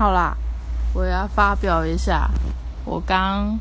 [0.00, 0.34] 好啦，
[0.94, 2.30] 我要发表一下，
[2.86, 3.60] 我刚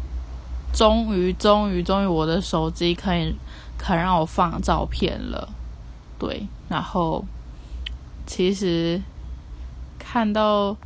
[0.71, 3.35] 终于、终于、终于，我的手机可以
[3.77, 5.49] 肯让我放照片了。
[6.17, 7.25] 对，然后
[8.25, 9.03] 其实
[9.99, 10.77] 看到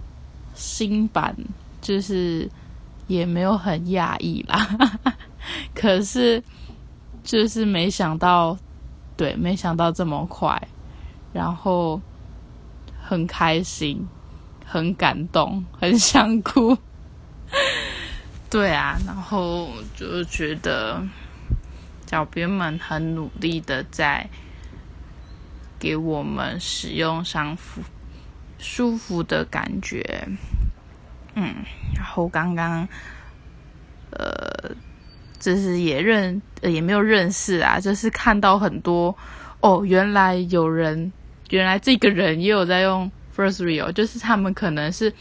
[0.56, 1.38] 新版，
[1.80, 2.50] 就是
[3.06, 4.68] 也没有很讶异啦。
[5.76, 6.44] 可是
[7.24, 8.58] 就是没想到，
[9.16, 10.60] 对，没想到这么快，
[11.32, 12.02] 然后
[13.00, 14.04] 很开心。
[14.66, 16.78] 很感动，很想哭。
[18.50, 21.02] 对啊，然后就觉得
[22.06, 24.30] 小编们很努力的在
[25.80, 27.82] 给我们使用上服
[28.60, 30.28] 舒服的感觉。
[31.36, 31.56] 嗯，
[31.96, 32.88] 然后刚刚
[34.12, 34.70] 呃，
[35.40, 39.16] 就是也认也没有认识啊，就是看到很多
[39.62, 41.12] 哦，原来有人，
[41.50, 43.12] 原来这个人也有在用。
[43.36, 45.12] First real 就是他们可能是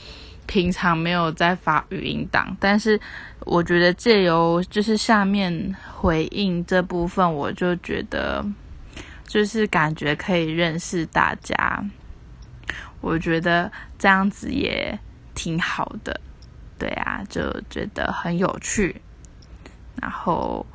[0.47, 3.01] 平常没有在发语音档，但是
[3.41, 8.45] 我觉得借由就是下面回应这部分，我就觉得
[9.27, 11.83] 就是感觉可以认识大家，
[13.01, 14.99] 我觉得这样子也
[15.35, 16.21] 挺好的，
[16.79, 19.01] 对啊，就觉得很有趣，
[20.01, 20.67] 然后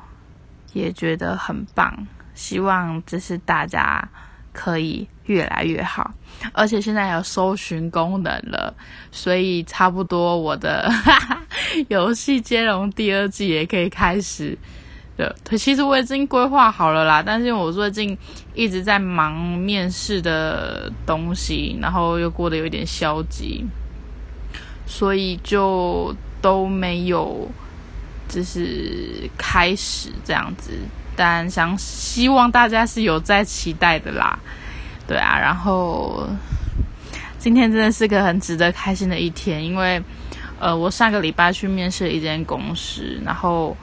[0.72, 4.08] 也觉得很棒，希望就是大家。
[4.50, 6.12] 可以越来越好，
[6.52, 8.74] 而且现在有搜寻功能了，
[9.12, 10.90] 所以差不多我的
[11.88, 14.56] 游戏接龙第二季也可以开始
[15.16, 15.34] 的。
[15.56, 18.16] 其实我已经规划好了啦，但是我最近
[18.54, 23.64] 一直在忙面试的东西，然后又过得有点消极，
[24.86, 27.46] 所以就都没有
[28.28, 30.72] 就是开始这样子。
[31.14, 34.38] 但想希望大家是有在期待的啦，
[35.08, 36.28] 对啊，然后
[37.38, 40.00] 今天真的是个很值得开心的一天，因为
[40.60, 43.74] 呃，我上个礼拜去面试了一间公司，然后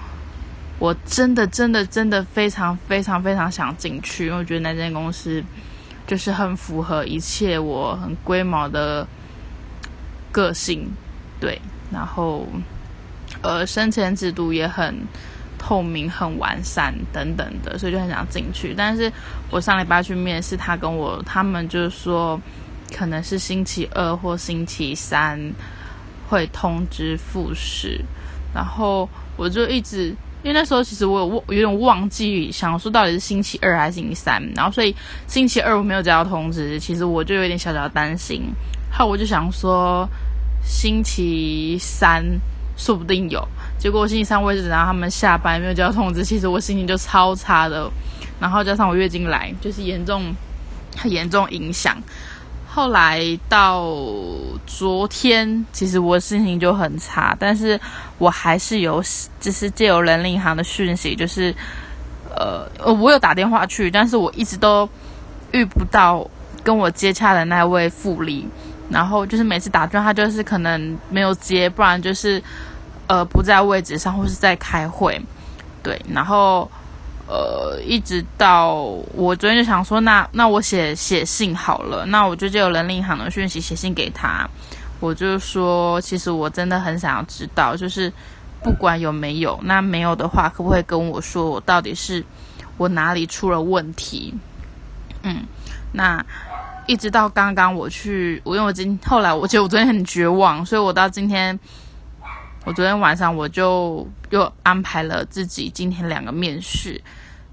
[0.78, 5.44] 我真的真的真的非常非常非常想进去，因为我觉得那间公司
[6.06, 9.08] 就是很符合一切我很龟毛的
[10.32, 10.88] 个性，
[11.40, 11.60] 对，
[11.92, 12.48] 然后
[13.42, 15.08] 呃，升迁制度也很。
[15.66, 18.76] 透明很完善等等的，所以就很想进去。
[18.78, 19.12] 但是
[19.50, 22.40] 我上礼拜去面试，他跟我他们就是说，
[22.96, 25.40] 可能是星期二或星期三
[26.30, 28.00] 会通知复试。
[28.54, 30.10] 然后我就一直，
[30.44, 34.40] 因为那时候其实我有忘，有点忘记想说到底是星期二还是星期三。
[34.56, 34.96] 然后所以
[35.26, 38.44] 星期二我没有接到通知，其实我就有点小小担心。
[38.92, 40.08] 后我就想说
[40.64, 42.24] 星期三。
[42.78, 43.46] 说不定有，
[43.80, 47.90] 结果我星期三位置，然后他们下班没有接到通知，其实我心情就超差的。
[48.40, 50.36] 然后加上我月经来，就是严重
[50.98, 51.98] 很严重影响。
[52.68, 53.86] 后来到
[54.68, 57.80] 昨天，其实我心情就很差，但是
[58.18, 59.02] 我还是有，
[59.40, 61.56] 就是借由人力银行的讯息，就是
[62.36, 64.90] 呃，我有打电话去，但是我一直都
[65.54, 66.30] 遇不到
[66.62, 68.46] 跟我接洽的那位副理。
[68.88, 72.42] 然后就是每次打电话，他就是可能没有接，不然就是
[73.08, 75.20] 呃不在位置上，或是在开会。
[75.82, 76.70] 对，然后
[77.28, 78.74] 呃一直到
[79.14, 84.48] 我昨天就想说，那那我写写信好了，那我就就有人力银行的讯息写信给他，
[85.00, 88.14] 我就说其实我真的很想要知道，就是
[88.64, 92.24] 不管有没有，那没有的话，可不可以跟我说我到底是
[92.78, 94.34] 我哪里出了问题？
[95.24, 95.44] 嗯，
[95.92, 96.24] 那。
[96.88, 101.60] 一直到刚刚我去，我因为我今后来，我觉得我昨天很绝望，所以我到今天，
[102.64, 107.02] 我昨天晚上我就又安排了自己今天两个面试。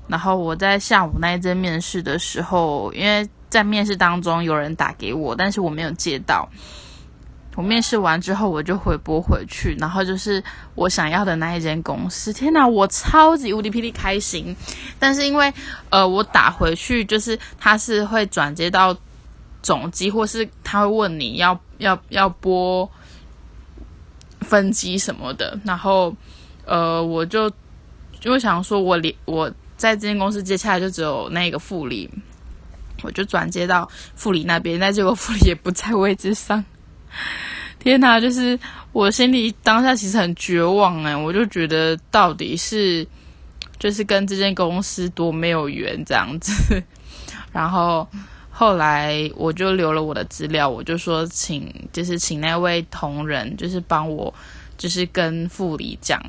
[0.07, 6.47] 然后我在下午那一阵面试的时候，因为在面试当中有人打给我，但是我没有接到。
[7.55, 10.43] 我面试完之后，我就回拨回去，然后就是
[10.75, 12.33] 我想要的那一间公司。
[12.33, 14.55] 天哪，我超级无敌霹雳开心！
[14.99, 15.53] 但是因为
[15.89, 18.95] 呃，我打回去就是他是会转接到。
[19.63, 22.91] 总机，或是他会问你要要要拨
[24.41, 26.13] 分机什么的，然后
[26.65, 27.49] 呃，我就
[28.25, 32.11] 因为想说，我连我在这间公司接下来就只有那个副理，
[33.03, 36.65] 我就转接到副理那边，但结果副理也不在位置上。
[37.79, 38.59] 天哪，就是
[38.93, 43.07] 我心里当下其实很绝望哎，我就觉得到底是
[43.79, 46.83] 就是跟这间公司多没有缘这样子，
[47.53, 48.09] 然后。
[48.55, 54.33] 后来我就留了我的资料，我就说请，就是请那位同仁，就是帮我，
[54.77, 56.23] 就是跟副理讲。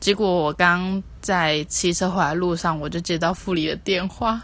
[0.00, 4.42] 结果我刚在骑车回来路上，我就接到副理的电话，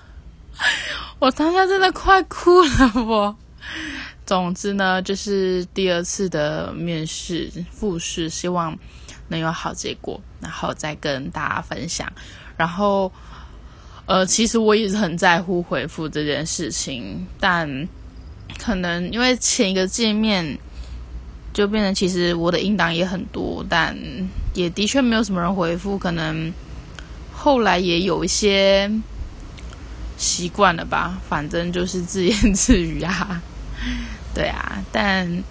[1.19, 3.37] 我当下真的快哭了，我
[4.25, 8.79] 总之呢，就是第二次的面试复试，希望
[9.29, 12.11] 能有好结果，然后再跟大家分享。
[12.57, 13.13] 然后，
[14.07, 17.89] 呃，其实我也是很在乎回复这件事情，但
[18.59, 20.59] 可能因为前一个见面
[21.53, 23.97] 就变成，其实我的音档也很多，但
[24.55, 26.53] 也的确没有什么人回复，可能
[27.33, 28.89] 后来也有一些
[30.17, 33.43] 习惯了吧， 反正就是自言自语啊。
[34.33, 35.43] 对啊，但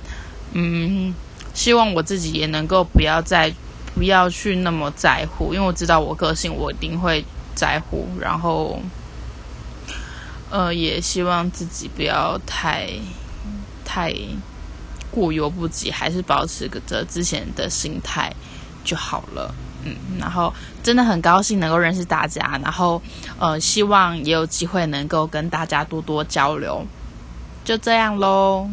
[0.53, 1.13] 嗯，
[1.53, 3.53] 希望我自己也能够不要再
[3.93, 7.25] 不要去那么在乎，因为我知道我个性，我一定会
[7.55, 8.07] 在乎。
[8.19, 8.79] 然后，
[10.51, 12.89] 呃，也希望自己不要太
[13.83, 14.13] 太
[15.09, 18.31] 过犹不及，还是保持着之前的心态
[18.83, 19.55] 就好了。
[19.83, 20.53] 嗯，然后
[20.83, 23.01] 真的很高兴能够认识大家，然后
[23.39, 26.85] 呃，希望也有机会能够跟大家多多交流。
[27.63, 28.69] 就这样喽。